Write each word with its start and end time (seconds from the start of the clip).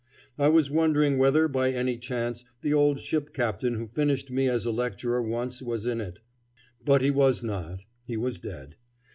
I 0.39 0.47
was 0.47 0.71
wondering 0.71 1.19
whether 1.19 1.47
by 1.47 1.69
any 1.71 1.95
chance 1.95 2.43
the 2.61 2.73
old 2.73 2.99
ship 2.99 3.33
captain 3.33 3.75
who 3.75 3.85
finished 3.87 4.31
me 4.31 4.47
as 4.49 4.65
a 4.65 4.71
lecturer 4.71 5.21
once 5.21 5.61
was 5.61 5.85
in 5.85 6.01
it, 6.01 6.21
but 6.83 7.03
he 7.03 7.11
was 7.11 7.43
not; 7.43 7.81
he 8.07 8.17
was 8.17 8.39
dead. 8.39 8.77